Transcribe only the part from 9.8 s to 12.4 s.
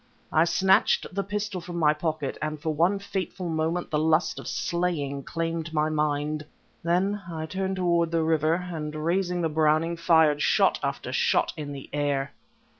fired shot after shot in the air.